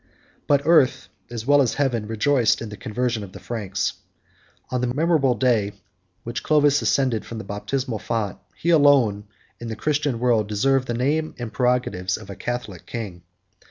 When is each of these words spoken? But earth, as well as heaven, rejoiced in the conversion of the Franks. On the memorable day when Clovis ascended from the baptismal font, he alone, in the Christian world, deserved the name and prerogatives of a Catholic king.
But 0.47 0.63
earth, 0.65 1.09
as 1.29 1.45
well 1.45 1.61
as 1.61 1.75
heaven, 1.75 2.07
rejoiced 2.07 2.59
in 2.59 2.69
the 2.69 2.75
conversion 2.75 3.23
of 3.23 3.33
the 3.33 3.39
Franks. 3.39 3.99
On 4.71 4.81
the 4.81 4.87
memorable 4.91 5.35
day 5.35 5.73
when 6.23 6.33
Clovis 6.41 6.81
ascended 6.81 7.23
from 7.23 7.37
the 7.37 7.43
baptismal 7.43 7.99
font, 7.99 8.39
he 8.55 8.71
alone, 8.71 9.25
in 9.59 9.67
the 9.67 9.75
Christian 9.75 10.17
world, 10.17 10.47
deserved 10.47 10.87
the 10.87 10.95
name 10.95 11.35
and 11.37 11.53
prerogatives 11.53 12.17
of 12.17 12.31
a 12.31 12.35
Catholic 12.35 12.87
king. 12.87 13.21